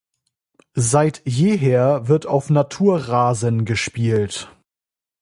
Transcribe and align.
Seit 0.73 1.21
jeher 1.25 2.07
wird 2.07 2.25
auf 2.25 2.49
Naturrasen 2.49 3.65
gespielt. 3.65 4.49